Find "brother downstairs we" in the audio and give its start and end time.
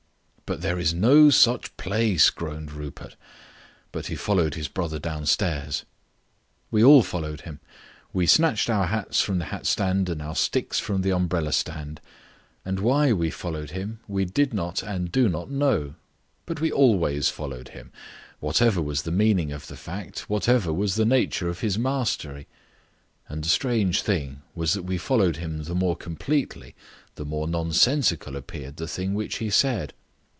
4.67-6.83